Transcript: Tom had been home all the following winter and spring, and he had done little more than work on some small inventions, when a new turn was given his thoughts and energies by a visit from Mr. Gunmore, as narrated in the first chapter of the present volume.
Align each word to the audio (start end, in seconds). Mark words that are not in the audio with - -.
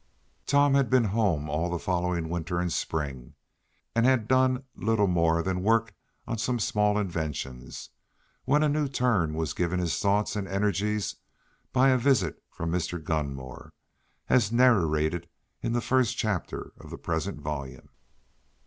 Tom 0.47 0.73
had 0.73 0.89
been 0.89 1.03
home 1.03 1.47
all 1.47 1.69
the 1.69 1.77
following 1.77 2.27
winter 2.27 2.59
and 2.59 2.73
spring, 2.73 3.35
and 3.93 4.03
he 4.03 4.09
had 4.09 4.27
done 4.27 4.63
little 4.75 5.05
more 5.05 5.43
than 5.43 5.61
work 5.61 5.93
on 6.25 6.39
some 6.39 6.57
small 6.57 6.97
inventions, 6.97 7.91
when 8.45 8.63
a 8.63 8.67
new 8.67 8.87
turn 8.87 9.35
was 9.35 9.53
given 9.53 9.79
his 9.79 9.99
thoughts 9.99 10.35
and 10.35 10.47
energies 10.47 11.17
by 11.71 11.89
a 11.89 11.99
visit 11.99 12.41
from 12.49 12.71
Mr. 12.71 12.99
Gunmore, 13.03 13.73
as 14.27 14.51
narrated 14.51 15.29
in 15.61 15.71
the 15.73 15.81
first 15.81 16.17
chapter 16.17 16.73
of 16.79 16.89
the 16.89 16.97
present 16.97 17.39
volume. 17.39 17.89